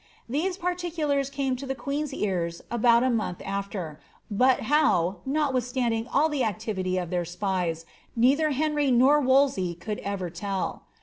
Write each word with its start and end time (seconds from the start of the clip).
These 0.27 0.57
particulars 0.57 1.29
came 1.29 1.55
to 1.57 1.67
the 1.67 1.75
quecn^s 1.75 2.11
ears 2.11 2.63
about 2.71 3.03
a 3.03 3.09
month 3.11 3.37
aAer, 3.37 3.97
but 4.31 4.61
how, 4.61 5.17
notwithstanding 5.27 6.07
all 6.11 6.27
the 6.27 6.43
activity 6.43 6.97
of 6.97 7.11
their 7.11 7.23
spies, 7.23 7.85
neither 8.15 8.49
Henry 8.49 8.89
nor 8.89 9.19
Wolsey 9.21 9.75
could 9.75 9.99
ever 9.99 10.31
tell. 10.31 10.85